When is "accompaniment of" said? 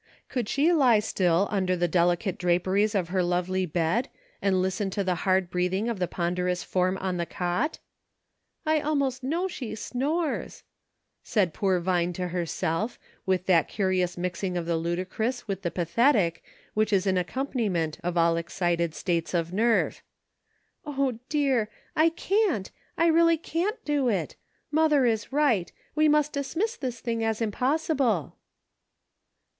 17.19-18.17